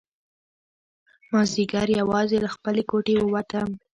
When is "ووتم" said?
3.19-3.69